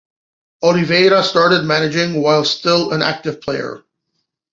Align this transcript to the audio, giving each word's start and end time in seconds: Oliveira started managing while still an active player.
Oliveira 0.63 1.23
started 1.23 1.63
managing 1.63 2.23
while 2.23 2.43
still 2.43 2.89
an 2.91 3.03
active 3.03 3.39
player. 3.39 3.83